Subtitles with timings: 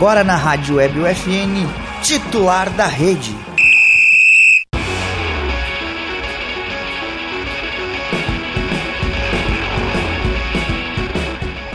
[0.00, 1.68] agora na Rádio Web UFN,
[2.02, 3.36] titular da rede.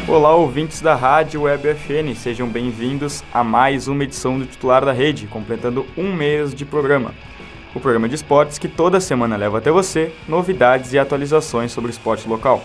[0.07, 4.91] Olá, ouvintes da Rádio Web UFN, sejam bem-vindos a mais uma edição do Titular da
[4.91, 7.13] Rede, completando um mês de programa.
[7.75, 11.94] O programa de esportes que toda semana leva até você novidades e atualizações sobre o
[11.94, 12.63] esporte local.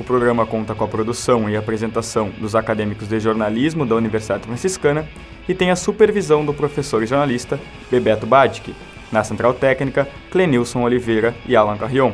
[0.00, 5.06] O programa conta com a produção e apresentação dos acadêmicos de jornalismo da Universidade Franciscana
[5.46, 8.74] e tem a supervisão do professor e jornalista Bebeto Badic,
[9.12, 12.12] na Central Técnica, Clenilson Oliveira e Alan Carrion.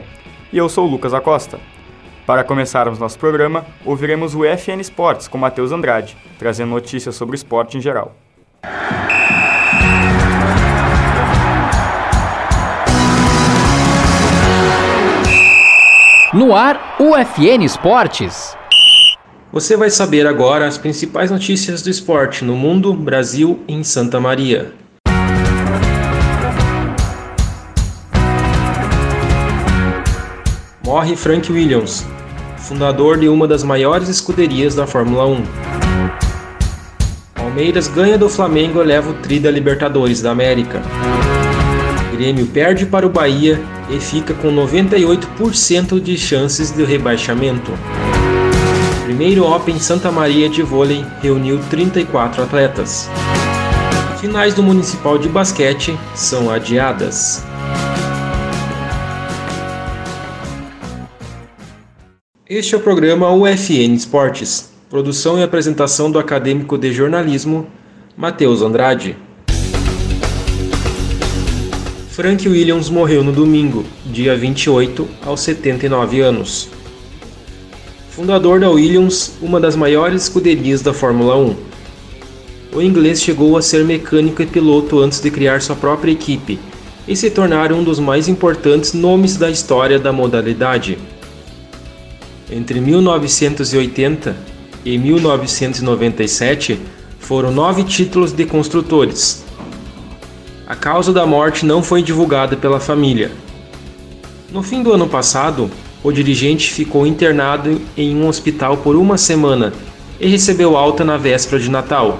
[0.52, 1.60] E eu sou Lucas Acosta.
[2.26, 7.38] Para começarmos nosso programa, ouviremos o FN Esportes com Matheus Andrade, trazendo notícias sobre o
[7.38, 8.16] esporte em geral.
[16.35, 18.57] No ar, UFN Esportes.
[19.52, 24.18] Você vai saber agora as principais notícias do esporte no mundo, Brasil e em Santa
[24.18, 24.73] Maria.
[30.85, 32.05] Morre Frank Williams,
[32.59, 35.45] fundador de uma das maiores escuderias da Fórmula 1.
[37.35, 40.83] Palmeiras ganha do Flamengo e leva o tri da Libertadores da América.
[42.16, 47.70] Grêmio perde para o Bahia e fica com 98% de chances de rebaixamento.
[49.04, 53.10] Primeiro Open Santa Maria de vôlei reuniu 34 atletas.
[54.18, 57.44] Finais do Municipal de Basquete são adiadas.
[62.48, 67.66] Este é o programa UFN Esportes, produção e apresentação do acadêmico de jornalismo
[68.16, 69.25] Matheus Andrade.
[72.16, 76.66] Frank Williams morreu no domingo, dia 28, aos 79 anos.
[78.09, 81.56] Fundador da Williams, uma das maiores escuderias da Fórmula 1.
[82.72, 86.59] O inglês chegou a ser mecânico e piloto antes de criar sua própria equipe
[87.06, 90.97] e se tornar um dos mais importantes nomes da história da modalidade.
[92.50, 94.34] Entre 1980
[94.87, 96.78] e 1997
[97.19, 99.44] foram nove títulos de construtores,
[100.66, 103.31] a causa da morte não foi divulgada pela família.
[104.50, 105.71] No fim do ano passado,
[106.03, 109.72] o dirigente ficou internado em um hospital por uma semana
[110.19, 112.19] e recebeu alta na véspera de Natal.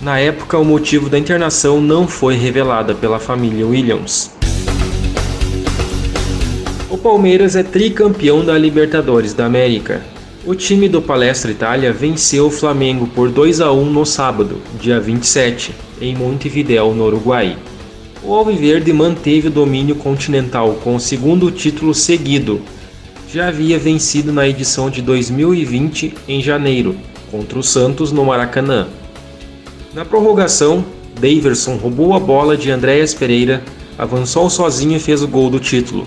[0.00, 4.30] Na época, o motivo da internação não foi revelada pela família Williams.
[6.88, 10.02] O Palmeiras é tricampeão da Libertadores da América.
[10.44, 15.00] O time do Palestra Itália venceu o Flamengo por 2 a 1 no sábado, dia
[15.00, 17.56] 27, em Montevideo, no Uruguai.
[18.24, 22.62] O Alviverde manteve o domínio continental com o segundo título seguido.
[23.28, 26.94] Já havia vencido na edição de 2020 em janeiro,
[27.32, 28.86] contra o Santos no Maracanã.
[29.92, 30.84] Na prorrogação,
[31.18, 33.60] Daverson roubou a bola de Andréas Pereira,
[33.98, 36.06] avançou sozinho e fez o gol do título.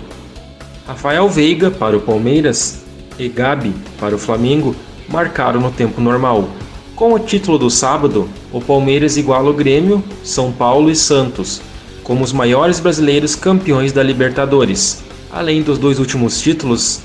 [0.86, 2.82] Rafael Veiga para o Palmeiras
[3.18, 4.74] e Gabi para o Flamengo
[5.06, 6.48] marcaram no tempo normal.
[6.94, 11.60] Com o título do sábado, o Palmeiras iguala o Grêmio, São Paulo e Santos,
[12.06, 15.02] como os maiores brasileiros campeões da Libertadores.
[15.28, 17.00] Além dos dois últimos títulos,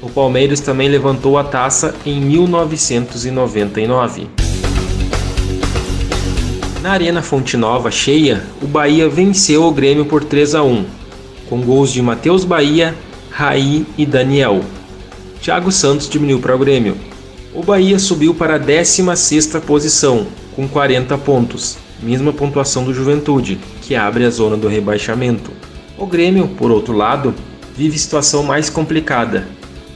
[0.00, 4.28] o Palmeiras também levantou a taça em 1999.
[6.80, 10.84] Na Arena Fonte Nova cheia, o Bahia venceu o Grêmio por 3 a 1,
[11.48, 12.94] com gols de Matheus Bahia,
[13.30, 14.60] Raí e Daniel.
[15.42, 16.96] Thiago Santos diminuiu para o Grêmio.
[17.52, 23.94] O Bahia subiu para a 16ª posição, com 40 pontos, mesma pontuação do Juventude, que
[23.94, 25.50] abre a zona do rebaixamento.
[25.98, 27.34] O Grêmio, por outro lado,
[27.76, 29.46] vive situação mais complicada.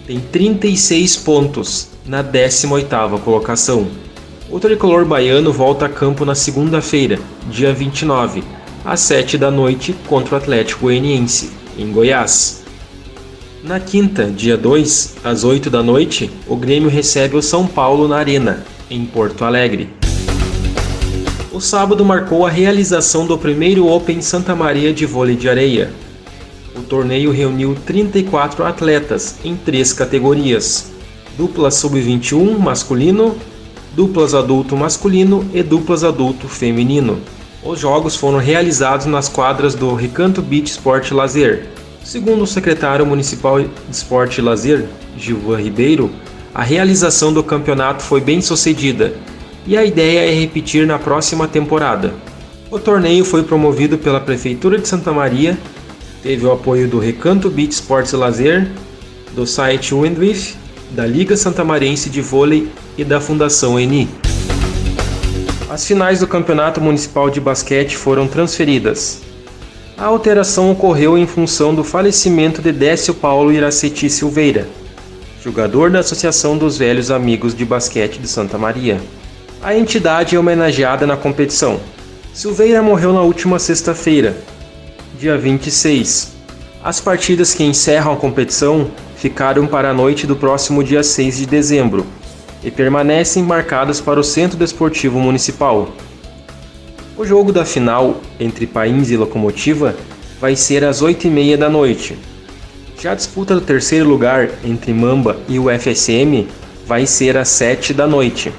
[0.07, 3.89] Tem 36 pontos na 18ª colocação.
[4.51, 7.19] O tricolor baiano volta a campo na segunda-feira,
[7.51, 8.43] dia 29,
[8.85, 12.65] às 7 da noite contra o Atlético Goianiense, em Goiás.
[13.63, 18.17] Na quinta, dia 2, às 8 da noite, o Grêmio recebe o São Paulo na
[18.17, 19.98] Arena, em Porto Alegre.
[21.59, 25.91] O sábado marcou a realização do primeiro Open Santa Maria de vôlei de areia.
[26.77, 30.93] O torneio reuniu 34 atletas em três categorias:
[31.37, 33.37] duplas sub-21 masculino,
[33.97, 37.19] duplas adulto masculino e duplas adulto feminino.
[37.65, 41.67] Os jogos foram realizados nas quadras do Recanto Beach Sport Lazer.
[42.05, 46.09] Segundo o secretário municipal de Esporte e Lazer, Gilvan Ribeiro,
[46.55, 49.13] a realização do campeonato foi bem sucedida
[49.69, 52.15] e a ideia é repetir na próxima temporada.
[52.71, 55.59] O torneio foi promovido pela Prefeitura de Santa Maria,
[56.23, 58.67] teve o apoio do Recanto Beach Sports Lazer,
[59.35, 60.57] do site Windwith,
[60.93, 62.67] da Liga Santamarense de Vôlei
[62.97, 64.09] e da Fundação ENI.
[65.69, 69.21] As finais do Campeonato Municipal de Basquete foram transferidas.
[69.99, 74.67] A alteração ocorreu em função do falecimento de Décio Paulo Iraceti Silveira,
[75.45, 78.99] jogador da Associação dos Velhos Amigos de Basquete de Santa Maria.
[79.61, 81.81] A entidade é homenageada na competição.
[82.33, 84.37] Silveira morreu na última sexta-feira,
[85.19, 86.33] dia 26.
[86.83, 91.47] As partidas que encerram a competição ficaram para a noite do próximo dia 6 de
[91.47, 92.07] dezembro,
[92.63, 95.89] e permanecem marcadas para o Centro Desportivo Municipal.
[97.17, 99.97] O jogo da final entre Pains e Locomotiva
[100.41, 102.17] vai ser às 8h30 da noite.
[103.01, 106.47] Já a disputa do terceiro lugar entre Mamba e o FSM
[106.87, 108.53] vai ser às 7 da noite.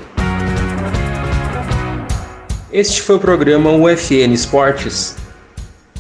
[2.72, 5.18] Este foi o programa UFN Esportes.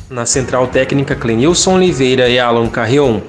[0.07, 3.21] Na central técnica Clenilson Oliveira e Alan Carrion,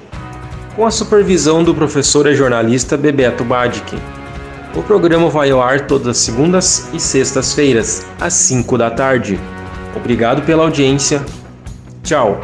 [0.76, 3.96] com a supervisão do professor e jornalista Bebeto Badic.
[4.76, 9.40] O programa vai ao ar todas as segundas e sextas-feiras, às 5 da tarde.
[9.96, 11.24] Obrigado pela audiência.
[12.02, 12.38] Tchau.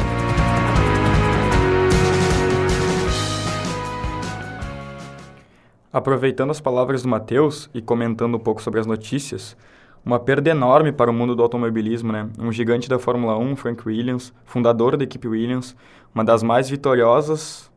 [5.92, 9.54] Aproveitando as palavras do Matheus e comentando um pouco sobre as notícias,
[10.06, 12.28] uma perda enorme para o mundo do automobilismo, né?
[12.38, 15.74] Um gigante da Fórmula 1, Frank Williams, fundador da equipe Williams,
[16.14, 17.68] uma das mais vitoriosas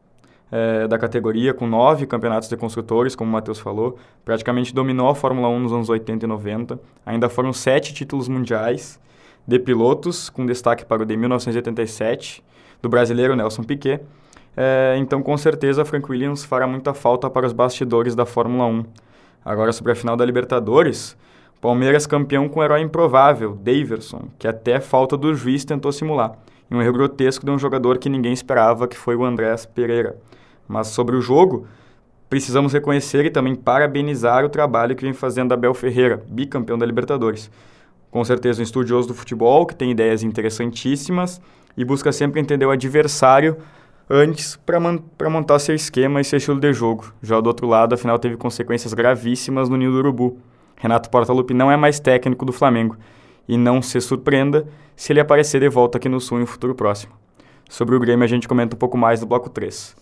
[0.52, 3.98] é, da categoria, com nove campeonatos de construtores, como o Matheus falou.
[4.24, 6.80] Praticamente dominou a Fórmula 1 nos anos 80 e 90.
[7.04, 9.00] Ainda foram sete títulos mundiais
[9.48, 12.44] de pilotos, com destaque para o de 1987,
[12.80, 14.02] do brasileiro Nelson Piquet.
[14.56, 18.86] É, então, com certeza, Frank Williams fará muita falta para os bastidores da Fórmula 1.
[19.44, 21.18] Agora, sobre a final da Libertadores,
[21.62, 26.38] Palmeiras campeão com um herói improvável, Daverson, que até falta do juiz tentou simular.
[26.72, 30.16] E um erro grotesco de um jogador que ninguém esperava, que foi o Andrés Pereira.
[30.68, 31.68] Mas sobre o jogo,
[32.30, 37.52] precisamos reconhecer e também parabenizar o trabalho que vem fazendo Abel Ferreira, bicampeão da Libertadores.
[38.10, 41.42] Com certeza um estudioso do futebol que tem ideias interessantíssimas
[41.76, 43.58] e busca sempre entender o adversário
[44.10, 47.14] antes para montar seu esquema e seu estilo de jogo.
[47.22, 50.38] Já do outro lado, afinal, teve consequências gravíssimas no Ninho do Urubu.
[50.80, 52.98] Renato Portaluppi não é mais técnico do Flamengo
[53.48, 54.66] e não se surpreenda
[54.96, 57.14] se ele aparecer de volta aqui no Sul em um futuro próximo.
[57.70, 59.96] Sobre o Grêmio a gente comenta um pouco mais no bloco 3.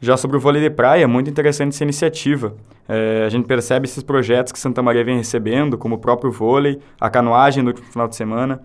[0.00, 2.54] Já sobre o vôlei de praia, muito interessante essa iniciativa.
[2.88, 6.78] É, a gente percebe esses projetos que Santa Maria vem recebendo, como o próprio vôlei,
[7.00, 8.62] a canoagem no último final de semana,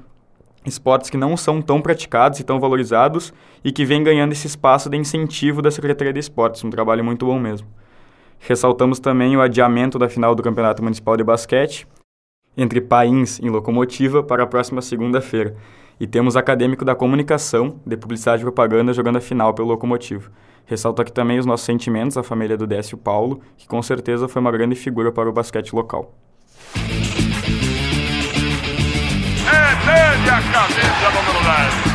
[0.64, 3.34] esportes que não são tão praticados e tão valorizados
[3.64, 7.26] e que vem ganhando esse espaço de incentivo da Secretaria de Esportes, um trabalho muito
[7.26, 7.68] bom mesmo.
[8.42, 11.88] Ressaltamos também o adiamento da final do Campeonato Municipal de Basquete
[12.58, 15.56] entre Pains e Locomotiva para a próxima segunda-feira.
[16.00, 20.32] E temos acadêmico da comunicação, de publicidade e propaganda, jogando a final pelo Locomotivo.
[20.66, 24.42] Ressalto aqui também os nossos sentimentos à família do Décio Paulo, que com certeza foi
[24.42, 26.14] uma grande figura para o basquete local.
[30.24, 31.44] É a cabeça número
[31.86, 31.91] 10.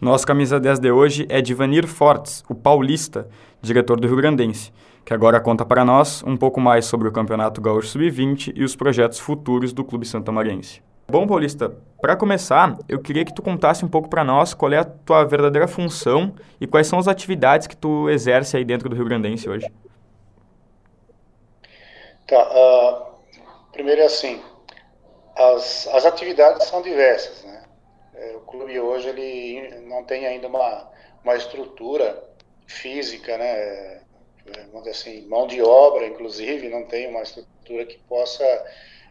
[0.00, 3.28] Nossa camisa 10 de hoje é de Vanir Fortes, o paulista,
[3.60, 4.72] diretor do Rio Grandense,
[5.04, 8.76] que agora conta para nós um pouco mais sobre o Campeonato Gaúcho Sub-20 e os
[8.76, 10.80] projetos futuros do Clube Santamarense.
[11.08, 14.78] Bom, Paulista, para começar, eu queria que tu contasse um pouco para nós qual é
[14.78, 18.94] a tua verdadeira função e quais são as atividades que tu exerce aí dentro do
[18.94, 19.66] Rio Grandense hoje.
[22.28, 23.18] Tá, uh,
[23.72, 24.40] primeiro é assim,
[25.36, 27.67] as, as atividades são diversas, né?
[28.18, 30.90] É, o clube hoje ele não tem ainda uma,
[31.22, 32.28] uma estrutura
[32.66, 33.48] física, né?
[33.48, 34.00] É,
[34.72, 38.44] vamos dizer assim, mão de obra, inclusive, não tem uma estrutura que possa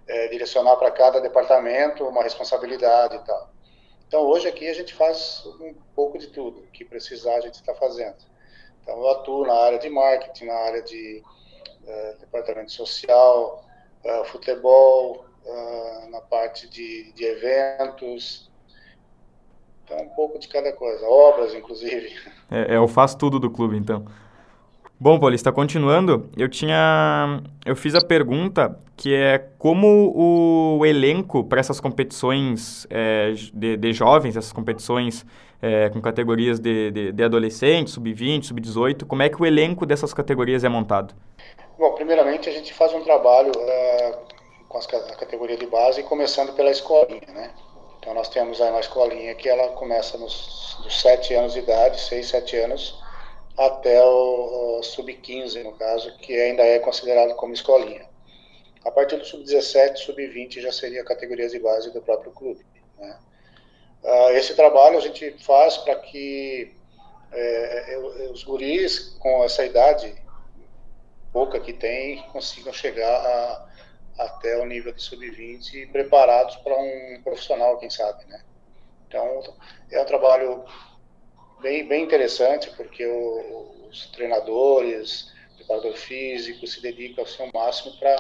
[0.07, 3.49] é, direcionar para cada departamento uma responsabilidade e tal.
[4.07, 7.73] Então, hoje aqui a gente faz um pouco de tudo que precisar a gente está
[7.75, 8.17] fazendo.
[8.81, 11.23] Então, eu atuo na área de marketing, na área de
[11.83, 13.65] uh, departamento social,
[14.03, 18.49] uh, futebol, uh, na parte de, de eventos,
[19.87, 22.13] então, um pouco de cada coisa, obras, inclusive.
[22.51, 24.05] É, é o faz tudo do clube, então.
[24.99, 27.41] Bom, Paulista, continuando, eu tinha.
[27.65, 30.11] Eu fiz a pergunta que é como
[30.77, 35.23] o elenco para essas competições é, de, de, jovens, essas competições
[35.61, 40.13] é, com categorias de, de, de adolescentes, sub-20, sub-18, como é que o elenco dessas
[40.13, 41.13] categorias é montado?
[41.77, 44.17] Bom, primeiramente a gente faz um trabalho uh,
[44.67, 47.51] com as, a categoria de base, começando pela escolinha, né?
[48.07, 51.99] Então nós temos aí uma escolinha que ela começa nos, dos 7 anos de idade,
[51.99, 53.03] 6, 7 anos,
[53.57, 58.07] até o, o sub-15, no caso, que ainda é considerado como escolinha.
[58.85, 62.65] A partir do sub-17, sub-20 já seria categorias de base do próprio clube.
[62.97, 63.19] Né?
[64.01, 66.73] Uh, esse trabalho a gente faz para que
[67.33, 67.97] é, é,
[68.31, 70.15] os guris com essa idade
[71.33, 73.67] pouca que tem consigam chegar a,
[74.17, 78.43] até o nível de sub-20 preparados para um profissional, quem sabe, né?
[79.07, 79.55] Então,
[79.91, 80.65] é um trabalho
[81.61, 88.15] bem, bem interessante, porque o, os treinadores, preparador físico se dedicam ao seu máximo para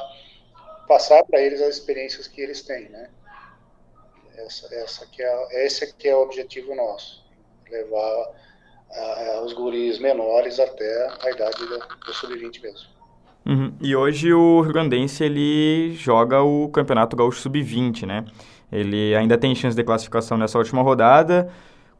[0.87, 3.09] passar para eles as experiências que eles têm, né?
[4.35, 7.25] Essa, essa que é, esse que é o objetivo nosso,
[7.69, 8.29] levar
[8.89, 12.96] uh, os guris menores até a idade do sub-20 mesmo.
[13.47, 13.71] Uhum.
[13.79, 18.25] E hoje o Rio Grandense ele joga o Campeonato Gaúcho Sub-20, né?
[18.69, 21.49] Ele ainda tem chance de classificação nessa última rodada.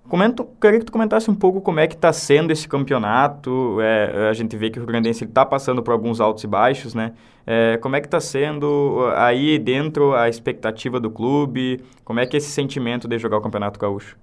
[0.10, 3.80] Comento, queria que tu comentasse um pouco como é que está sendo esse campeonato.
[3.82, 6.94] É, a gente vê que o Rio Grandense está passando por alguns altos e baixos,
[6.94, 7.14] né?
[7.46, 11.82] É, como é que está sendo aí dentro a expectativa do clube?
[12.04, 14.18] Como é que é esse sentimento de jogar o Campeonato Gaúcho?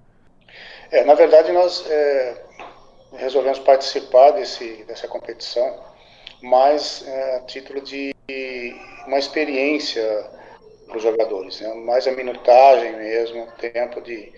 [0.91, 2.43] É, na verdade, nós é,
[3.17, 5.94] resolvemos participar desse, dessa competição
[6.41, 8.13] mais é, a título de
[9.07, 10.29] uma experiência
[10.87, 11.73] para os jogadores, né?
[11.73, 14.31] mais a minutagem mesmo, tempo de,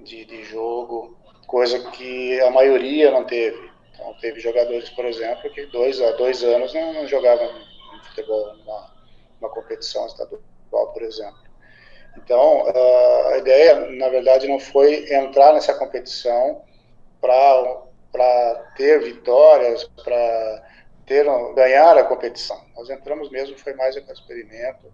[0.00, 3.70] de, de, jogo, coisa que a maioria não teve.
[3.94, 7.48] Então, teve jogadores, por exemplo, que dois, há dois anos não, não jogavam
[8.08, 8.90] futebol numa,
[9.40, 10.40] numa competição estadual,
[10.92, 11.42] por exemplo.
[12.16, 12.66] Então,
[13.32, 16.62] a ideia, na verdade, não foi entrar nessa competição
[17.20, 20.62] para ter vitórias, para
[21.06, 22.64] ter, ganhar a competição.
[22.76, 24.92] Nós entramos mesmo, foi mais um experimento,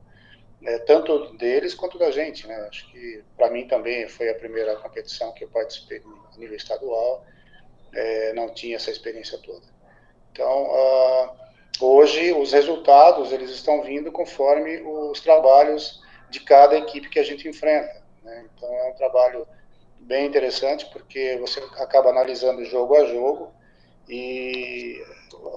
[0.60, 2.46] né, tanto deles quanto da gente.
[2.46, 2.54] Né?
[2.68, 6.02] Acho que para mim também foi a primeira competição que eu participei
[6.34, 7.24] a nível estadual,
[7.94, 9.66] é, não tinha essa experiência toda.
[10.32, 11.30] Então, uh,
[11.80, 16.00] hoje os resultados eles estão vindo conforme os trabalhos
[16.30, 18.02] de cada equipe que a gente enfrenta.
[18.22, 18.46] Né?
[18.54, 19.46] Então, é um trabalho
[19.98, 23.52] bem interessante porque você acaba analisando jogo a jogo
[24.08, 25.02] e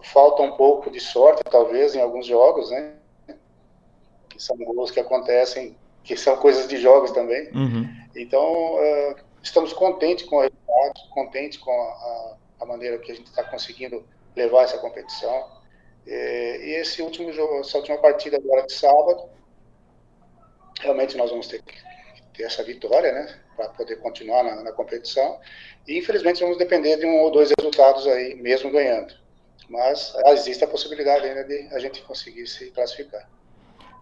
[0.04, 2.94] falta um pouco de sorte, talvez, em alguns jogos, né?
[4.30, 7.50] Que são gols que acontecem, que são coisas de jogos também.
[7.54, 7.88] Uhum.
[8.16, 13.28] Então, uh, estamos contentes com o resultado, contentes com a, a maneira que a gente
[13.28, 14.04] está conseguindo
[14.36, 15.62] levar essa competição.
[16.06, 19.30] E, e, esse último jogo, essa última partida agora de sábado,
[20.80, 21.76] realmente nós vamos ter que
[22.34, 23.40] ter essa vitória, né?
[23.56, 25.40] Para poder continuar na, na competição.
[25.88, 29.21] E infelizmente vamos depender de um ou dois resultados aí, mesmo ganhando.
[29.70, 33.28] Mas existe a possibilidade ainda de a gente conseguir se classificar.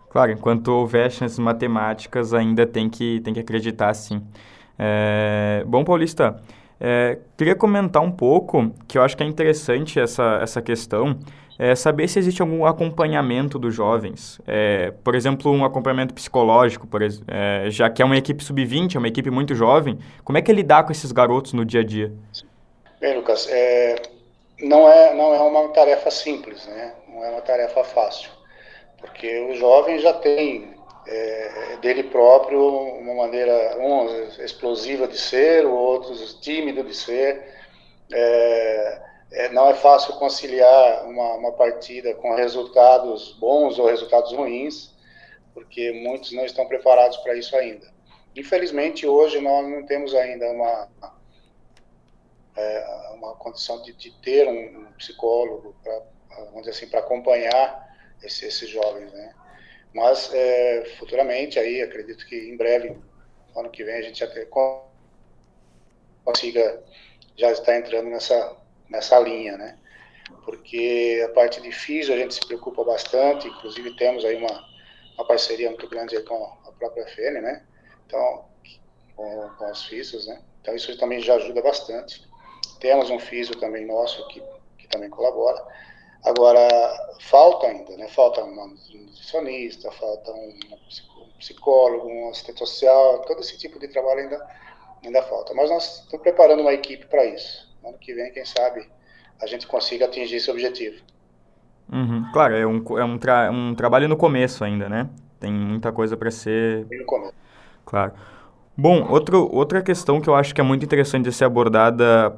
[0.09, 4.21] Claro, enquanto houver chances matemáticas, ainda tem que, tem que acreditar sim.
[4.77, 5.63] É...
[5.67, 6.41] Bom, Paulista,
[6.79, 11.19] é, queria comentar um pouco, que eu acho que é interessante essa, essa questão,
[11.59, 14.39] é saber se existe algum acompanhamento dos jovens.
[14.47, 18.97] É, por exemplo, um acompanhamento psicológico, por, é, já que é uma equipe sub-20, é
[18.97, 19.99] uma equipe muito jovem.
[20.23, 22.13] Como é que ele dá com esses garotos no dia a dia?
[23.01, 24.01] Bem, Lucas, é,
[24.61, 26.93] não, é, não é uma tarefa simples, né?
[27.07, 28.29] não é uma tarefa fácil,
[28.97, 30.73] porque o jovem já tem
[31.07, 34.05] é, dele próprio uma maneira, um
[34.43, 37.57] explosiva de ser, o outro tímido de ser.
[38.11, 39.01] É,
[39.31, 44.91] é, não é fácil conciliar uma, uma partida com resultados bons ou resultados ruins,
[45.53, 47.87] porque muitos não estão preparados para isso ainda.
[48.35, 50.87] Infelizmente, hoje nós não temos ainda uma,
[52.59, 55.75] é, uma condição de, de ter um, um psicólogo,
[56.57, 57.87] dizer assim, para acompanhar
[58.23, 59.33] esse, esses jovens, né?
[59.93, 62.95] Mas é, futuramente, aí acredito que em breve,
[63.55, 64.47] ano que vem, a gente já ter,
[66.23, 66.83] consiga
[67.35, 68.57] já estar entrando nessa
[68.89, 69.77] nessa linha, né?
[70.45, 74.67] Porque a parte de físio a gente se preocupa bastante, inclusive temos aí uma,
[75.15, 77.65] uma parceria muito grande com a própria FN, né?
[78.05, 78.45] Então,
[79.15, 80.41] com, com os físios, né?
[80.61, 82.28] Então isso também já ajuda bastante.
[82.79, 84.41] Temos um físio também nosso que,
[84.77, 85.61] que também colabora.
[86.25, 86.67] Agora,
[87.21, 88.07] falta ainda, né?
[88.09, 90.59] Falta um nutricionista, falta um
[91.37, 94.47] psicólogo, um assistente social, todo esse tipo de trabalho ainda,
[95.03, 95.53] ainda falta.
[95.53, 98.87] Mas nós estamos preparando uma equipe para isso ano que vem, quem sabe,
[99.41, 101.01] a gente consiga atingir esse objetivo.
[101.91, 102.25] Uhum.
[102.31, 105.09] Claro, é, um, é um, tra um trabalho no começo ainda, né?
[105.39, 106.85] Tem muita coisa para ser.
[106.91, 107.33] No começo.
[107.85, 108.13] Claro.
[108.77, 112.37] Bom, outro, outra questão que eu acho que é muito interessante de ser abordada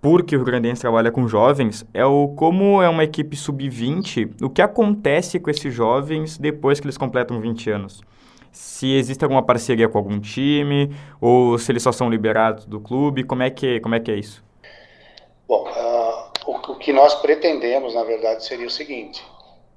[0.00, 4.48] porque o Rio Grandense trabalha com jovens é o como é uma equipe sub-20, o
[4.48, 8.00] que acontece com esses jovens depois que eles completam 20 anos.
[8.50, 10.90] Se existe alguma parceria com algum time
[11.20, 14.16] ou se eles só são liberados do clube, como é que, como é, que é
[14.16, 14.42] isso?
[15.46, 19.22] Bom, uh, o, o, que nós pretendemos, na verdade, seria o seguinte: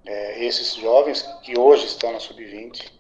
[0.05, 2.91] é, esses jovens que hoje estão na sub-20,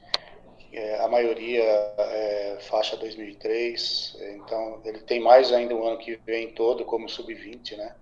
[0.73, 6.51] é, a maioria é faixa 2003, então ele tem mais ainda um ano que vem
[6.53, 7.95] todo como sub-20, né?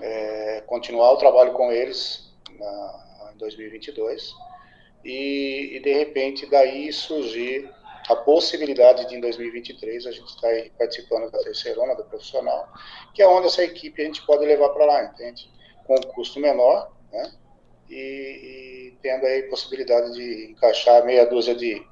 [0.00, 4.32] É, continuar o trabalho com eles na, em 2022
[5.04, 7.68] e, e, de repente daí surgir
[8.08, 12.68] a possibilidade de em 2023 a gente estar tá participando da terceira do profissional,
[13.12, 15.50] que é onde essa equipe a gente pode levar para lá, entende?
[15.84, 17.32] Com um custo menor, né?
[17.88, 21.82] E, e, tendo aí possibilidade de encaixar meia dúzia de,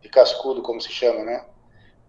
[0.00, 1.44] de cascudo, como se chama, né?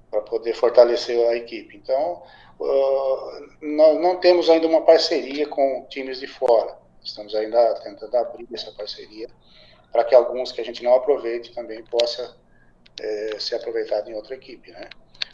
[0.10, 1.78] Para poder fortalecer a equipe.
[1.78, 2.24] Então,
[2.60, 6.78] uh, nós não temos ainda uma parceria com times de fora.
[7.04, 9.28] Estamos ainda tentando abrir essa parceria
[9.92, 12.36] para que alguns que a gente não aproveite também possa
[13.00, 14.90] é, ser aproveitado em outra equipe, né?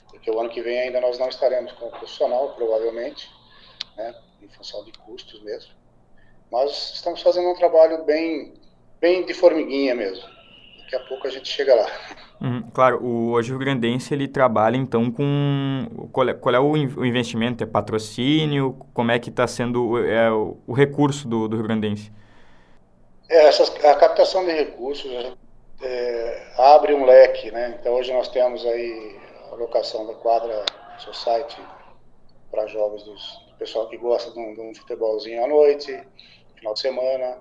[0.10, 3.29] Porque o ano que vem ainda nós não estaremos com o profissional, provavelmente,
[3.96, 4.13] né?
[4.41, 5.78] Em função de custos mesmo.
[6.51, 8.53] Mas estamos fazendo um trabalho bem,
[8.99, 10.27] bem de formiguinha mesmo.
[10.79, 11.87] Daqui a pouco a gente chega lá.
[12.41, 16.59] Uhum, claro, o, hoje o Rio Grandense ele trabalha então com qual é, qual é
[16.59, 17.63] o, o, investimento?
[17.63, 18.77] É patrocínio?
[18.93, 22.11] Como é que está sendo é, o, o, recurso do, do Rio Grandense?
[23.29, 25.11] É, essas, a captação de recursos
[25.81, 27.77] é, abre um leque, né?
[27.79, 29.19] Então hoje nós temos aí
[29.51, 30.65] a locação da quadra
[30.97, 31.61] Society
[32.49, 36.01] para jovens dos, do pessoal que gosta de um, de um futebolzinho à noite,
[36.59, 37.37] final de semana.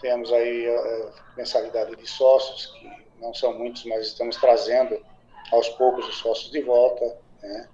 [0.00, 4.98] Temos aí a, a mensalidade de sócios, que não são muitos, mas estamos trazendo
[5.52, 7.18] aos poucos os sócios de volta.
[7.42, 7.68] Né?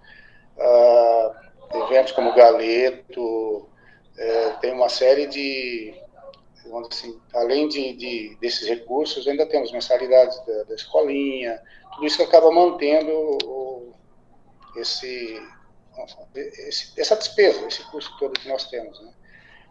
[0.59, 1.41] Ah,
[1.75, 3.69] eventos como Galeto,
[4.19, 5.95] é, tem uma série de,
[6.91, 11.61] assim, além de, de, desses recursos, ainda temos mensalidades da, da escolinha,
[11.93, 13.13] tudo isso que acaba mantendo
[13.45, 13.93] o,
[14.77, 15.41] esse,
[16.59, 19.01] esse, essa despesa, esse custo todo que nós temos.
[19.01, 19.13] Né?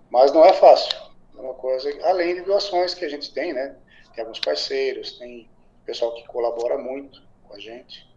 [0.10, 0.96] Mas não é fácil.
[1.66, 3.76] Coisa, além de doações que a gente tem, né?
[4.14, 5.50] Tem alguns parceiros, tem
[5.84, 8.08] pessoal que colabora muito com a gente.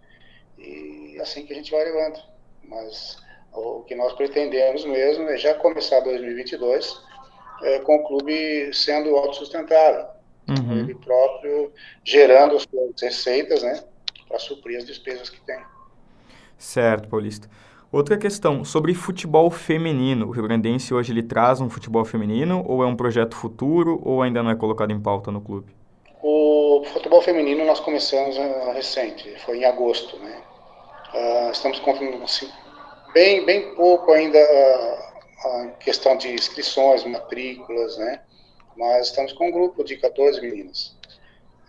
[0.59, 2.21] E assim que a gente vai levando.
[2.63, 3.17] Mas
[3.55, 6.95] o que nós pretendemos mesmo é já começar 2022
[7.63, 10.09] é, com o clube sendo autossustentável.
[10.47, 10.81] Uhum.
[10.81, 11.73] Ele próprio
[12.05, 13.83] gerando as suas receitas, né?
[14.29, 15.65] Para suprir as despesas que tem.
[16.59, 17.49] Certo, Paulista.
[17.91, 20.27] Outra questão, sobre futebol feminino.
[20.27, 24.21] O Rio Grandense hoje ele traz um futebol feminino ou é um projeto futuro ou
[24.21, 25.75] ainda não é colocado em pauta no clube?
[26.23, 30.43] O futebol feminino nós começamos uh, recente, foi em agosto, né?
[31.15, 32.51] Uh, estamos contando assim,
[33.15, 38.21] bem, bem pouco ainda uh, a questão de inscrições, matrículas, né?
[38.77, 40.95] Mas estamos com um grupo de 14 meninas.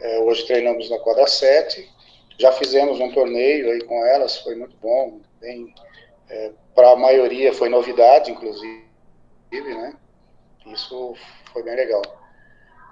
[0.01, 1.89] Uh, hoje treinamos na quadra 7,
[2.37, 5.73] já fizemos um torneio aí com elas, foi muito bom, bem
[6.29, 8.85] é, para a maioria foi novidade, inclusive,
[9.51, 9.95] né?
[10.67, 11.15] Isso
[11.51, 12.01] foi bem legal.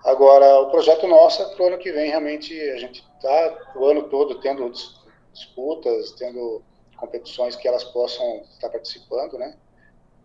[0.03, 3.85] Agora, o projeto nosso é para o ano que vem, realmente, a gente está o
[3.85, 4.71] ano todo tendo
[5.33, 6.63] disputas, tendo
[6.97, 9.55] competições que elas possam estar participando, né?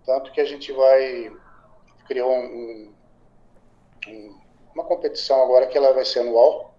[0.04, 1.32] Tanto que a gente vai
[2.06, 2.92] criou um,
[4.08, 4.40] um,
[4.74, 6.74] uma competição agora que ela vai ser anual,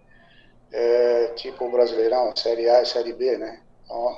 [0.71, 3.61] é, tipo o Brasileirão, Série A e Série B, né?
[3.83, 4.17] Então,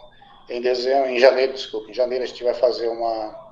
[0.49, 3.43] em dezembro, em janeiro, desculpa, em janeiro a gente vai fazer uma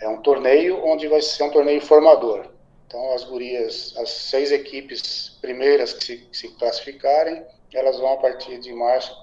[0.00, 2.46] é um torneio onde vai ser um torneio formador.
[2.86, 8.16] Então as gurias, as seis equipes primeiras que se, que se classificarem, elas vão a
[8.16, 9.16] partir de março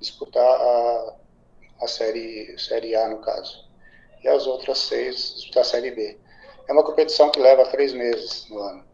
[0.00, 1.16] disputar a,
[1.82, 3.68] a série série A no caso
[4.22, 6.18] e as outras seis disputar a série B.
[6.68, 8.84] É uma competição que leva três meses no ano.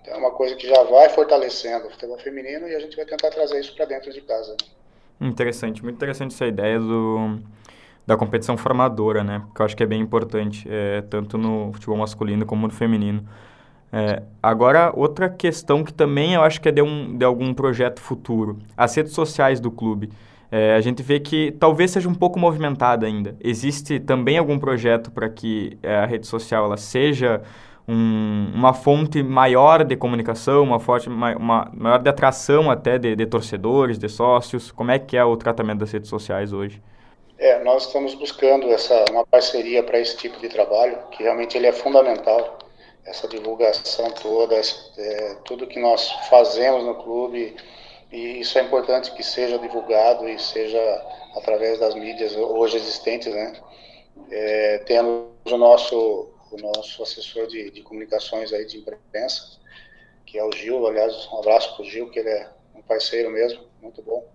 [0.00, 3.04] Então é uma coisa que já vai fortalecendo o futebol feminino e a gente vai
[3.04, 4.52] tentar trazer isso para dentro de casa.
[4.52, 4.77] Né?
[5.20, 7.38] Interessante, muito interessante essa ideia do,
[8.06, 9.42] da competição formadora, né?
[9.46, 13.24] Porque eu acho que é bem importante, é, tanto no futebol masculino como no feminino.
[13.92, 18.00] É, agora, outra questão que também eu acho que é de, um, de algum projeto
[18.00, 20.10] futuro, as redes sociais do clube.
[20.50, 23.36] É, a gente vê que talvez seja um pouco movimentada ainda.
[23.40, 27.42] Existe também algum projeto para que é, a rede social ela seja
[27.88, 33.16] um, uma fonte maior de comunicação, uma, forte, uma, uma maior de atração até de,
[33.16, 34.70] de, torcedores, de sócios?
[34.70, 36.82] Como é que é o tratamento das redes sociais hoje?
[37.38, 41.66] É, nós estamos buscando essa, uma parceria para esse tipo de trabalho, que realmente ele
[41.66, 42.58] é fundamental,
[43.06, 44.54] essa divulgação toda,
[44.98, 47.56] é, tudo que nós fazemos no clube,
[48.12, 50.78] e isso é importante que seja divulgado e seja
[51.36, 53.52] através das mídias hoje existentes, né?
[54.30, 59.58] É, temos o nosso o nosso assessor de, de comunicações aí de imprensa,
[60.24, 63.30] que é o Gil, aliás, um abraço para o Gil, que ele é um parceiro
[63.30, 64.26] mesmo, muito bom.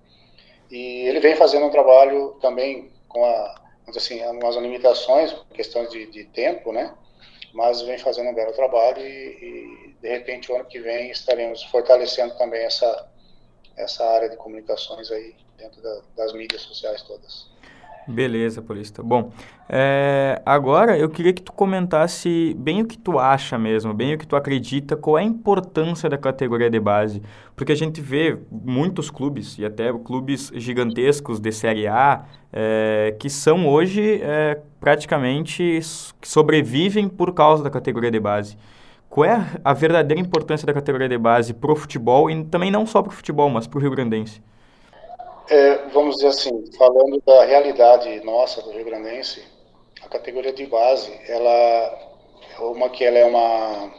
[0.69, 3.61] E ele vem fazendo um trabalho também com a,
[3.95, 6.95] assim, umas limitações, questões de, de tempo, né?
[7.53, 11.63] Mas vem fazendo um belo trabalho e, e, de repente, o ano que vem estaremos
[11.65, 13.09] fortalecendo também essa,
[13.77, 17.51] essa área de comunicações aí dentro da, das mídias sociais todas.
[18.07, 19.01] Beleza, Paulista.
[19.01, 19.31] Bom,
[19.69, 24.17] é, agora eu queria que tu comentasse bem o que tu acha mesmo, bem o
[24.17, 27.21] que tu acredita, qual é a importância da categoria de base.
[27.55, 33.29] Porque a gente vê muitos clubes, e até clubes gigantescos de Série A, é, que
[33.29, 35.79] são hoje é, praticamente
[36.19, 38.57] que sobrevivem por causa da categoria de base.
[39.09, 42.85] Qual é a verdadeira importância da categoria de base para o futebol, e também não
[42.85, 44.41] só para o futebol, mas para o Rio Grandense?
[45.49, 49.43] É, vamos dizer assim, falando da realidade nossa do Rio Grandense,
[50.01, 53.91] a categoria de base, ela é uma que ela é uma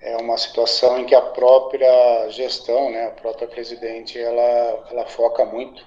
[0.00, 5.44] é uma situação em que a própria gestão, né, a própria presidente, ela ela foca
[5.44, 5.84] muito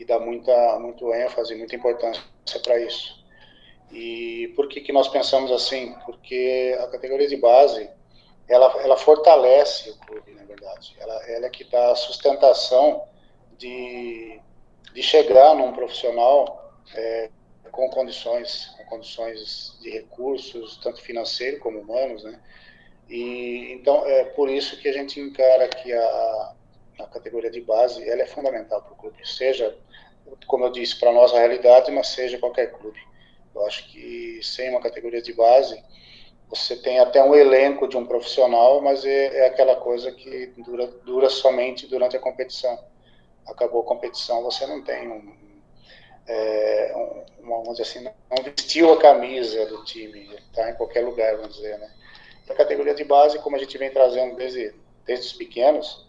[0.00, 2.22] e dá muita muito ênfase, muita importância
[2.62, 3.24] para isso.
[3.92, 5.94] E por que que nós pensamos assim?
[6.04, 7.88] Porque a categoria de base
[8.48, 10.96] ela ela fortalece o clube, na verdade.
[10.98, 13.13] Ela ela é que dá sustentação
[13.64, 14.40] de,
[14.92, 17.30] de chegar num profissional é,
[17.72, 22.38] com condições, com condições de recursos, tanto financeiro como humanos, né?
[23.08, 26.54] E então é por isso que a gente encara que a,
[27.00, 29.76] a categoria de base ela é fundamental para o clube, seja
[30.46, 32.98] como eu disse para nossa realidade, mas seja qualquer clube.
[33.54, 35.82] Eu acho que sem uma categoria de base
[36.48, 40.86] você tem até um elenco de um profissional, mas é, é aquela coisa que dura,
[40.86, 42.78] dura somente durante a competição
[43.46, 45.36] acabou a competição, você não tem um,
[46.26, 51.36] é, um, vamos dizer assim, não vestiu a camisa do time, está em qualquer lugar,
[51.36, 51.90] vamos dizer, né?
[52.46, 56.06] E a categoria de base, como a gente vem trazendo desde, desde os pequenos,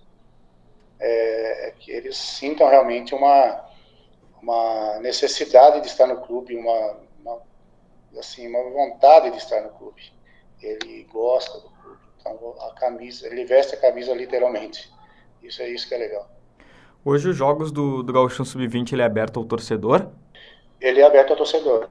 [0.99, 3.69] é, é que eles sintam realmente uma,
[4.41, 7.41] uma necessidade de estar no clube, uma, uma,
[8.17, 10.13] assim, uma vontade de estar no clube.
[10.61, 14.91] Ele gosta do clube, então a camisa, ele veste a camisa literalmente.
[15.43, 16.34] Isso é isso que é legal.
[17.05, 20.09] Hoje os jogos do, do Gauchão Sub-20 ele é aberto ao torcedor?
[20.81, 21.87] Ele é aberto ao torcedor.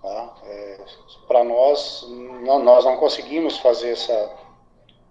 [0.00, 0.36] Tá?
[0.42, 0.80] É,
[1.28, 2.06] Para nós,
[2.42, 4.34] não, nós não conseguimos fazer essa,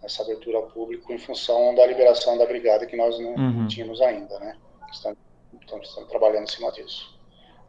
[0.01, 3.67] essa abertura ao público em função da liberação da brigada que nós não uhum.
[3.67, 4.57] tínhamos ainda, né?
[4.91, 5.19] Estamos,
[5.61, 7.15] estamos, trabalhando em cima disso.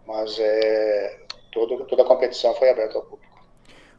[0.06, 1.20] Mas é,
[1.52, 3.33] todo, toda a competição foi aberta ao público.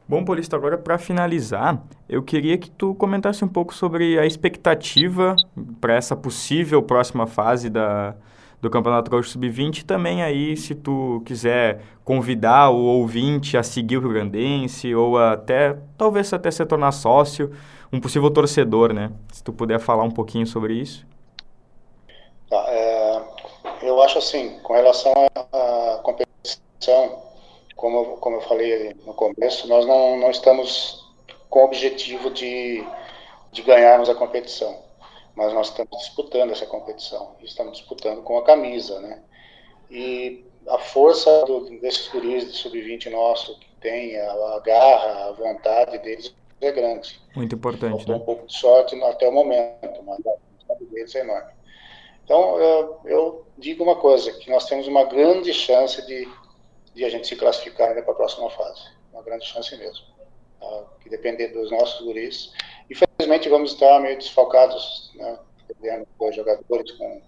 [0.08, 5.36] Bom, Paulista, agora para finalizar, eu queria que tu comentasse um pouco sobre a expectativa
[5.82, 8.16] para essa possível próxima fase da,
[8.62, 14.02] do Campeonato Gaúcho Sub-20 também aí, se tu quiser convidar o ouvinte a seguir o
[14.02, 17.52] Rio Grandense ou até, talvez até se tornar sócio,
[17.92, 19.12] um possível torcedor, né?
[19.32, 21.04] Se tu puder falar um pouquinho sobre isso.
[22.48, 23.22] Tá, é,
[23.82, 27.25] eu acho assim, com relação à competição,
[27.86, 31.08] como, como eu falei no começo, nós não, não estamos
[31.52, 32.84] com o objetivo de,
[33.52, 34.76] de ganharmos a competição,
[35.36, 39.22] mas nós estamos disputando essa competição, estamos disputando com a camisa, né?
[39.92, 45.32] E a força do, desses guris de sub-20 nosso, que tem a, a, garra, a
[45.34, 47.22] vontade deles é grande.
[47.36, 48.22] Muito importante, Faltou né?
[48.22, 51.52] um pouco de sorte até o momento, mas a vontade deles é enorme.
[52.24, 56.28] Então, eu, eu digo uma coisa, que nós temos uma grande chance de
[56.96, 58.82] de a gente se classificar ainda para a próxima fase.
[59.12, 60.06] Uma grande chance mesmo.
[60.60, 60.84] Tá?
[61.02, 62.54] Que depender dos nossos guris.
[62.90, 65.38] Infelizmente vamos estar meio desfalcados, né?
[65.68, 67.22] Perdendo dois jogadores com,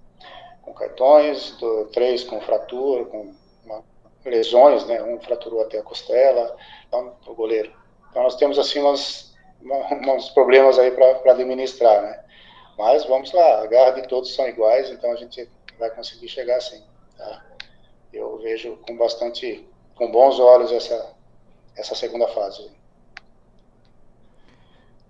[0.62, 3.34] com cartões, do, três com fratura, com
[3.66, 3.84] uma,
[4.24, 5.04] lesões, né?
[5.04, 6.56] Um fraturou até a costela,
[6.88, 7.72] então, o goleiro.
[8.10, 12.24] Então nós temos assim umas, uma, uns problemas aí para administrar, né?
[12.78, 15.50] Mas vamos lá, a garra de todos são iguais, então a gente
[15.80, 16.84] vai conseguir chegar assim,
[17.18, 17.47] tá?
[18.38, 21.14] Eu vejo com bastante, com bons olhos essa,
[21.76, 22.70] essa segunda fase.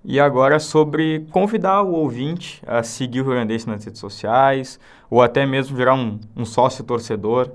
[0.03, 5.45] E agora sobre convidar o ouvinte a seguir o Rio nas redes sociais, ou até
[5.45, 7.51] mesmo virar um, um sócio torcedor.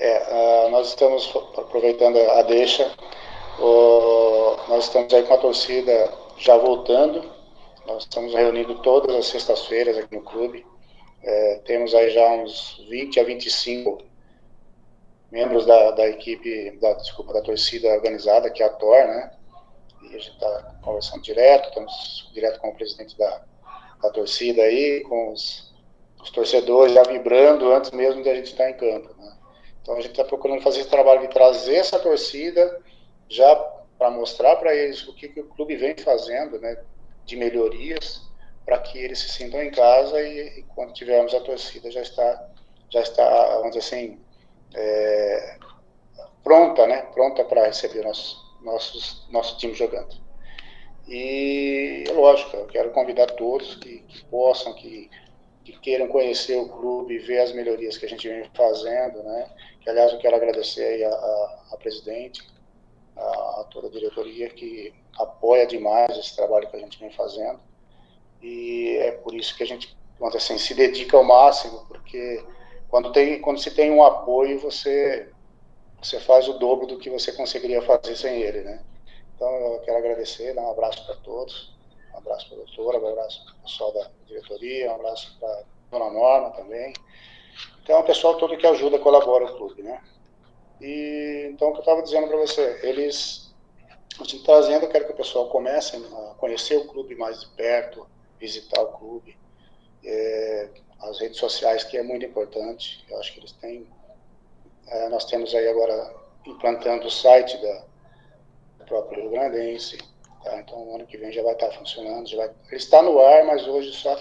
[0.00, 2.90] É, uh, nós estamos aproveitando a deixa,
[3.58, 7.22] uh, nós estamos aí com a torcida já voltando,
[7.86, 10.64] nós estamos reunindo todas as sextas-feiras aqui no clube,
[11.22, 14.02] é, temos aí já uns 20 a 25
[15.30, 19.32] membros da, da equipe, da, desculpa, da torcida organizada, que é a TOR, né?
[20.02, 23.42] E a gente está conversando direto, estamos direto com o presidente da,
[24.02, 25.72] da torcida aí, com os,
[26.20, 29.36] os torcedores já vibrando antes mesmo de a gente estar em campo, né?
[29.80, 32.80] Então a gente está procurando fazer esse trabalho de trazer essa torcida
[33.28, 33.54] já
[33.96, 36.82] para mostrar para eles o que, que o clube vem fazendo, né?
[37.24, 38.31] De melhorias
[38.64, 42.48] para que eles se sintam em casa e, e, quando tivermos a torcida já está,
[42.90, 44.20] já está, vamos dizer assim,
[44.74, 45.56] é,
[46.42, 47.02] pronta, né?
[47.12, 50.22] Pronta para receber nosso, nossos, nosso time jogando.
[51.08, 55.10] E, lógico, eu quero convidar todos que, que possam, que,
[55.64, 59.50] que, queiram conhecer o clube e ver as melhorias que a gente vem fazendo, né?
[59.80, 62.42] Que, aliás, eu quero agradecer a, a, presidente,
[63.16, 67.60] a, a, toda a diretoria que apoia demais esse trabalho que a gente vem fazendo.
[68.42, 69.96] E é por isso que a gente,
[70.34, 72.44] assim, se dedica ao máximo, porque
[72.88, 75.30] quando, tem, quando se tem um apoio, você,
[76.02, 78.82] você faz o dobro do que você conseguiria fazer sem ele, né?
[79.34, 81.72] Então, eu quero agradecer, dar um abraço para todos,
[82.12, 85.48] um abraço para a doutora, um abraço para o pessoal da diretoria, um abraço para
[85.48, 86.92] a dona Norma também.
[87.82, 90.00] Então, o pessoal todo que ajuda, colabora o clube, né?
[90.80, 93.54] E, então, o que eu estava dizendo para você, eles,
[94.20, 98.06] assim, trazendo, eu quero que o pessoal comece a conhecer o clube mais de perto,
[98.42, 99.38] visitar o clube,
[100.04, 100.68] é,
[101.00, 103.86] as redes sociais, que é muito importante, eu acho que eles têm,
[104.88, 106.12] é, nós temos aí agora
[106.44, 107.84] implantando o site da,
[108.92, 109.96] próprio Rio Grandense.
[110.44, 110.58] Tá?
[110.58, 112.28] Então, ano que vem já vai estar funcionando.
[112.28, 112.48] Já vai...
[112.48, 114.14] Ele está no ar, mas hoje só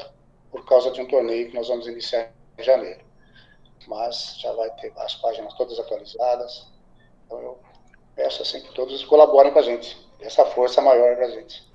[0.50, 3.02] por causa de um torneio que nós vamos iniciar em janeiro.
[3.88, 6.68] Mas já vai ter as páginas todas atualizadas.
[7.26, 7.60] Então, eu
[8.16, 9.98] peço assim que todos colaborem com a gente.
[10.22, 11.70] Essa força maior para a gente.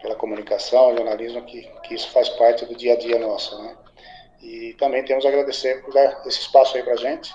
[0.00, 3.76] pela comunicação, jornalismo, que, que isso faz parte do dia a dia nosso, né?
[4.42, 7.32] E também temos a agradecer por dar esse espaço aí para gente,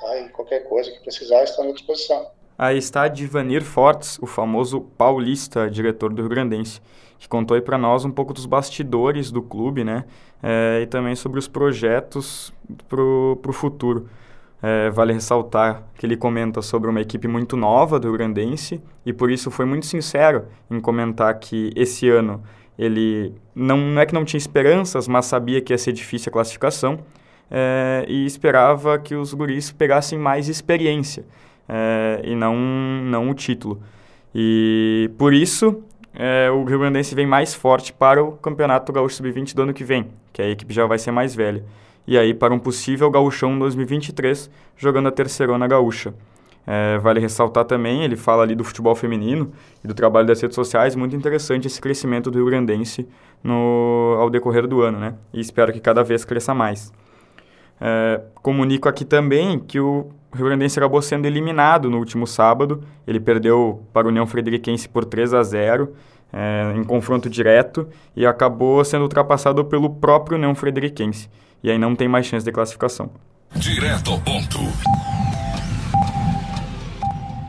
[0.00, 0.18] tá?
[0.18, 2.30] E qualquer coisa que precisar, está à disposição.
[2.58, 6.80] Aí está Divanir Fortes, o famoso paulista, diretor do Rio Grandense,
[7.18, 10.04] que contou aí para nós um pouco dos bastidores do clube, né?
[10.42, 12.52] É, e também sobre os projetos
[12.88, 14.08] para o futuro.
[14.62, 19.30] É, vale ressaltar que ele comenta sobre uma equipe muito nova do Grandense e por
[19.30, 22.42] isso foi muito sincero em comentar que esse ano
[22.78, 26.32] ele não, não é que não tinha esperanças, mas sabia que ia ser difícil a
[26.32, 26.98] classificação
[27.50, 31.26] é, e esperava que os guris pegassem mais experiência
[31.68, 33.80] é, e não, não o título.
[34.34, 35.82] E por isso
[36.14, 39.84] é, o Rio Grandense vem mais forte para o Campeonato Gaúcho Sub-20 do ano que
[39.84, 41.64] vem, que a equipe já vai ser mais velha
[42.06, 46.14] e aí para um possível gauchão 2023, jogando a terceirona gaúcha.
[46.68, 49.52] É, vale ressaltar também, ele fala ali do futebol feminino
[49.84, 53.08] e do trabalho das redes sociais, muito interessante esse crescimento do Rio Grandense
[53.42, 55.14] no, ao decorrer do ano, né?
[55.32, 56.92] E espero que cada vez cresça mais.
[57.80, 62.82] É, comunico aqui também que o Rio Grandense acabou sendo eliminado no último sábado.
[63.06, 65.92] Ele perdeu para o União Frederiquense por 3 a 0
[66.32, 71.28] é, em confronto direto e acabou sendo ultrapassado pelo próprio União Frederiquense
[71.62, 73.10] e aí não tem mais chance de classificação.
[73.54, 74.58] Direto ao ponto.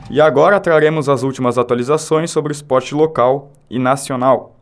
[0.10, 4.56] E agora traremos as últimas atualizações sobre o esporte local e nacional.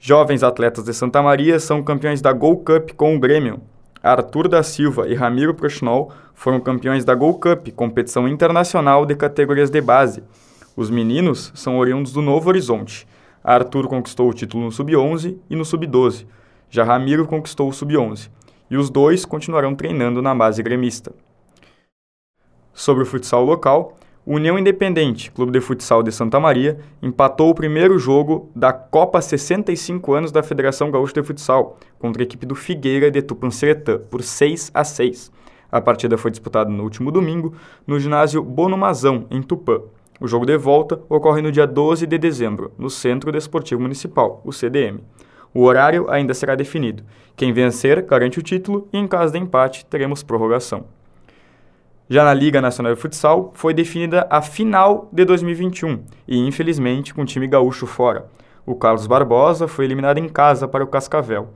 [0.00, 3.60] Jovens atletas de Santa Maria são campeões da Gol Cup com o Grêmio.
[4.02, 9.70] Arthur da Silva e Ramiro Prochnol foram campeões da Gol Cup, competição internacional de categorias
[9.70, 10.24] de base.
[10.76, 13.06] Os meninos são oriundos do Novo Horizonte.
[13.44, 16.26] Arthur conquistou o título no Sub-11 e no Sub-12.
[16.68, 18.28] Já Ramiro conquistou o Sub-11
[18.68, 21.12] e os dois continuarão treinando na base gremista.
[22.74, 27.98] Sobre o futsal local, União Independente, Clube de Futsal de Santa Maria, empatou o primeiro
[27.98, 33.10] jogo da Copa 65 anos da Federação Gaúcha de Futsal contra a equipe do Figueira
[33.10, 35.32] de Tupanciretã por 6 a 6.
[35.72, 37.52] A partida foi disputada no último domingo
[37.84, 39.80] no ginásio Bonumazão, em Tupã.
[40.20, 44.52] O jogo de volta ocorre no dia 12 de dezembro, no Centro Desportivo Municipal, o
[44.52, 45.00] CDM.
[45.52, 47.02] O horário ainda será definido.
[47.34, 50.84] Quem vencer garante o título e, em caso de empate, teremos prorrogação.
[52.10, 57.22] Já na Liga Nacional de Futsal, foi definida a final de 2021 e, infelizmente, com
[57.22, 58.26] o time gaúcho fora.
[58.66, 61.50] O Carlos Barbosa foi eliminado em casa para o Cascavel.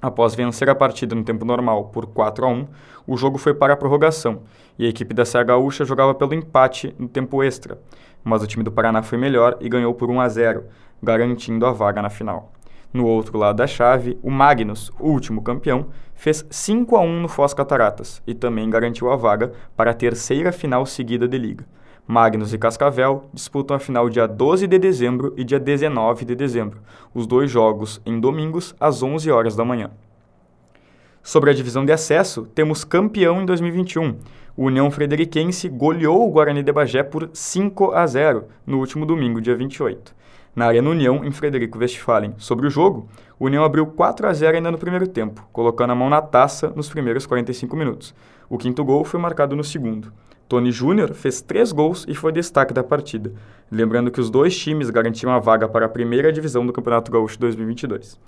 [0.00, 2.66] Após vencer a partida no tempo normal por 4 a 1,
[3.06, 4.42] o jogo foi para a prorrogação
[4.78, 7.78] e a equipe da Serra Gaúcha jogava pelo empate no tempo extra,
[8.24, 10.64] mas o time do Paraná foi melhor e ganhou por 1 a 0,
[11.02, 12.52] garantindo a vaga na final.
[12.92, 17.54] No outro lado da chave, o Magnus, último campeão, fez 5 a 1 no Foz
[17.54, 21.64] Cataratas e também garantiu a vaga para a terceira final seguida de liga.
[22.06, 26.80] Magnus e Cascavel disputam a final dia 12 de dezembro e dia 19 de dezembro,
[27.14, 29.90] os dois jogos em domingos às 11 horas da manhã.
[31.22, 34.16] Sobre a divisão de acesso, temos campeão em 2021.
[34.56, 39.40] O União Frederiquense goleou o Guarani de Bagé por 5 a 0 no último domingo,
[39.40, 40.14] dia 28.
[40.54, 42.34] Na Arena União, em Frederico Westphalen.
[42.36, 45.94] Sobre o jogo, o União abriu 4 a 0 ainda no primeiro tempo, colocando a
[45.94, 48.14] mão na taça nos primeiros 45 minutos.
[48.50, 50.12] O quinto gol foi marcado no segundo.
[50.46, 53.32] Tony Júnior fez três gols e foi destaque da partida,
[53.70, 57.38] lembrando que os dois times garantiram a vaga para a primeira divisão do Campeonato Gaúcho
[57.38, 58.20] 2022.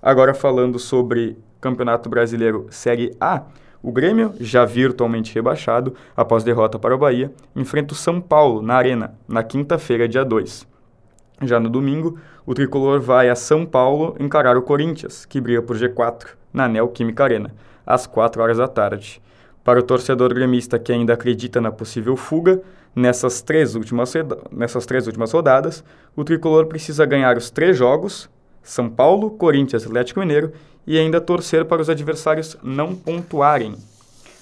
[0.00, 3.42] Agora falando sobre Campeonato Brasileiro Série A,
[3.82, 8.76] o Grêmio, já virtualmente rebaixado após derrota para o Bahia, enfrenta o São Paulo na
[8.76, 10.77] Arena, na quinta-feira, dia 2.
[11.40, 15.76] Já no domingo, o tricolor vai a São Paulo encarar o Corinthians, que briga por
[15.76, 17.54] G4, na Neoquímica Arena,
[17.86, 19.22] às 4 horas da tarde.
[19.62, 22.60] Para o torcedor gremista que ainda acredita na possível fuga,
[22.94, 24.12] nessas três últimas,
[24.50, 25.84] nessas três últimas rodadas,
[26.16, 28.28] o tricolor precisa ganhar os três jogos,
[28.62, 30.52] São Paulo, Corinthians Atlético Mineiro,
[30.86, 33.76] e ainda torcer para os adversários não pontuarem.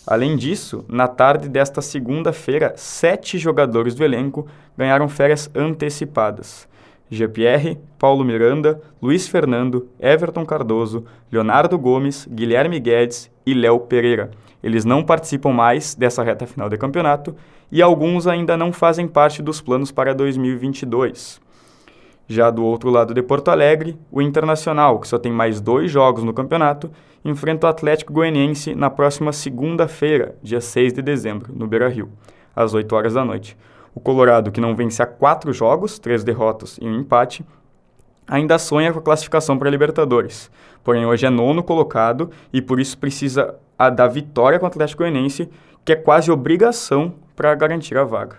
[0.06, 4.46] Além disso, na tarde desta segunda-feira, sete jogadores do elenco
[4.78, 6.68] ganharam férias antecipadas.
[7.10, 14.30] GPR, Paulo Miranda, Luiz Fernando, Everton Cardoso, Leonardo Gomes, Guilherme Guedes e Léo Pereira
[14.66, 17.36] eles não participam mais dessa reta final de campeonato
[17.70, 21.40] e alguns ainda não fazem parte dos planos para 2022.
[22.26, 26.24] Já do outro lado de Porto Alegre, o Internacional, que só tem mais dois jogos
[26.24, 26.90] no campeonato,
[27.24, 32.10] enfrenta o Atlético Goianiense na próxima segunda-feira, dia 6 de dezembro, no Beira-Rio,
[32.54, 33.56] às 8 horas da noite.
[33.96, 37.42] O Colorado, que não vence há quatro jogos, três derrotas e um empate,
[38.28, 40.50] ainda sonha com a classificação para a Libertadores.
[40.84, 45.02] Porém, hoje é nono colocado e por isso precisa a da vitória contra o Atlético
[45.02, 45.48] Goianiense,
[45.82, 48.36] que é quase obrigação para garantir a vaga.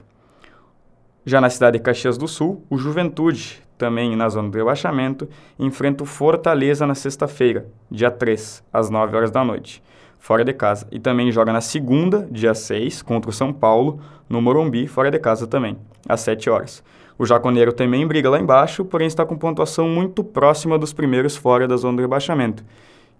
[1.25, 6.03] Já na cidade de Caxias do Sul, o Juventude, também na zona do rebaixamento, enfrenta
[6.03, 9.81] o Fortaleza na sexta-feira, dia 3, às 9 horas da noite,
[10.27, 10.85] fora de casa.
[10.91, 15.17] E também joga na segunda, dia 6, contra o São Paulo, no Morumbi, fora de
[15.17, 16.83] casa também, às 7 horas.
[17.17, 21.65] O Jaconeiro também briga lá embaixo, porém está com pontuação muito próxima dos primeiros fora
[21.65, 22.61] da zona do rebaixamento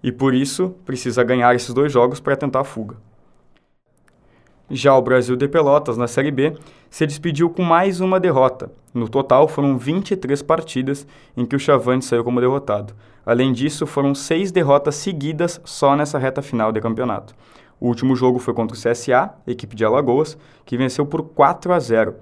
[0.04, 2.98] e por isso precisa ganhar esses dois jogos para tentar a fuga.
[4.70, 6.54] Já o Brasil de Pelotas, na Série B,
[6.90, 8.70] se despediu com mais uma derrota.
[8.94, 12.94] No total, foram 23 partidas em que o Chavante saiu como derrotado.
[13.26, 17.34] Além disso, foram seis derrotas seguidas só nessa reta final de campeonato.
[17.80, 21.80] O último jogo foi contra o CSA, equipe de Alagoas, que venceu por 4 a
[21.80, 22.16] 0.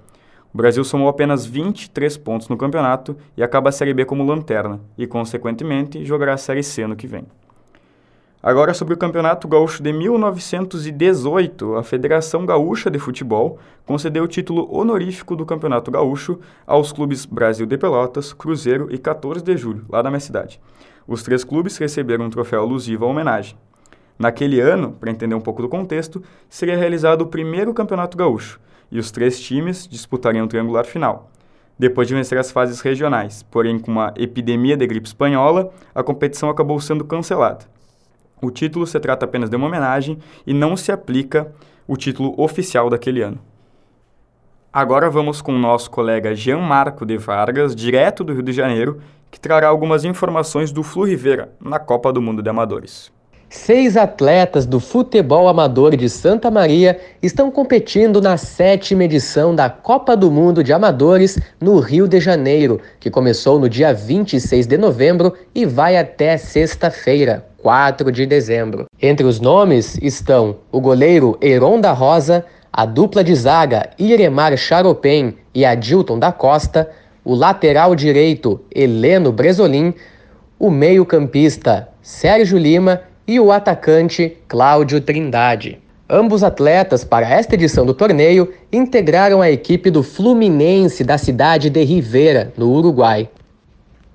[0.54, 4.80] O Brasil somou apenas 23 pontos no campeonato e acaba a Série B como lanterna,
[4.96, 7.26] e, consequentemente, jogará a Série C no que vem.
[8.46, 14.72] Agora sobre o Campeonato Gaúcho de 1918, a Federação Gaúcha de Futebol concedeu o título
[14.72, 20.00] honorífico do Campeonato Gaúcho aos clubes Brasil de Pelotas, Cruzeiro e 14 de Julho, lá
[20.00, 20.60] da minha cidade.
[21.08, 23.58] Os três clubes receberam um troféu alusivo à homenagem.
[24.16, 28.60] Naquele ano, para entender um pouco do contexto, seria realizado o primeiro Campeonato Gaúcho
[28.92, 31.32] e os três times disputariam o triangular final.
[31.76, 36.48] Depois de vencer as fases regionais, porém com uma epidemia de gripe espanhola, a competição
[36.48, 37.74] acabou sendo cancelada.
[38.40, 41.52] O título se trata apenas de uma homenagem e não se aplica
[41.88, 43.38] o título oficial daquele ano.
[44.72, 49.00] Agora vamos com o nosso colega Jean Marco de Vargas, direto do Rio de Janeiro,
[49.30, 53.10] que trará algumas informações do Flu Rivera na Copa do Mundo de Amadores.
[53.48, 60.16] Seis atletas do futebol amador de Santa Maria estão competindo na sétima edição da Copa
[60.16, 65.32] do Mundo de Amadores no Rio de Janeiro, que começou no dia 26 de novembro
[65.54, 68.86] e vai até sexta-feira, 4 de dezembro.
[69.02, 75.36] Entre os nomes estão o goleiro Heron da Rosa, a dupla de zaga Iremar Charopem
[75.52, 76.88] e Adilton da Costa,
[77.24, 79.92] o lateral direito Heleno Bresolim,
[80.60, 85.80] o meio-campista Sérgio Lima e o atacante Cláudio Trindade.
[86.08, 91.82] Ambos atletas, para esta edição do torneio, integraram a equipe do Fluminense da cidade de
[91.82, 93.28] Rivera, no Uruguai.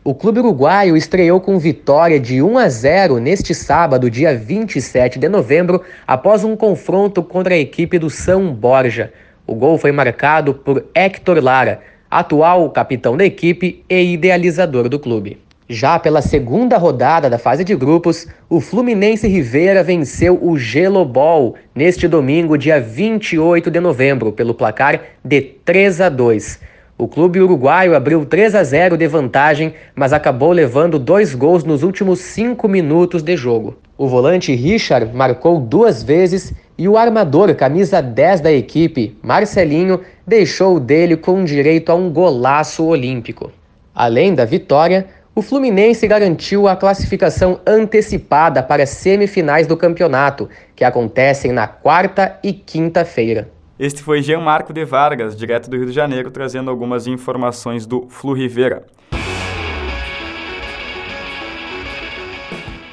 [0.03, 5.29] O clube uruguaio estreou com vitória de 1 a 0 neste sábado, dia 27 de
[5.29, 9.13] novembro, após um confronto contra a equipe do São Borja.
[9.45, 15.37] O gol foi marcado por Héctor Lara, atual capitão da equipe e idealizador do clube.
[15.69, 22.07] Já pela segunda rodada da fase de grupos, o Fluminense Rivera venceu o Gelobol neste
[22.07, 26.71] domingo, dia 28 de novembro, pelo placar de 3 a 2.
[27.01, 31.81] O clube uruguaio abriu 3 a 0 de vantagem, mas acabou levando dois gols nos
[31.81, 33.75] últimos cinco minutos de jogo.
[33.97, 40.79] O volante Richard marcou duas vezes e o armador, camisa 10 da equipe, Marcelinho, deixou
[40.79, 43.51] dele com direito a um golaço olímpico.
[43.95, 50.83] Além da vitória, o Fluminense garantiu a classificação antecipada para as semifinais do campeonato, que
[50.83, 53.49] acontecem na quarta e quinta-feira.
[53.81, 58.05] Este foi Jean Marco de Vargas, direto do Rio de Janeiro, trazendo algumas informações do
[58.09, 58.85] Flu Rivera.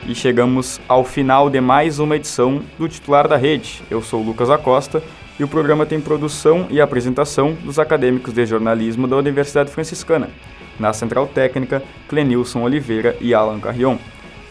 [0.07, 3.83] E chegamos ao final de mais uma edição do Titular da Rede.
[3.91, 5.03] Eu sou Lucas Acosta
[5.39, 10.31] e o programa tem produção e apresentação dos acadêmicos de jornalismo da Universidade Franciscana.
[10.81, 13.99] Na Central Técnica, Clenilson Oliveira e Alan Carrion.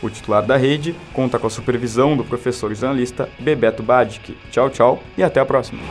[0.01, 4.37] O titular da rede conta com a supervisão do professor jornalista Bebeto Badic.
[4.51, 5.81] Tchau, tchau e até a próxima.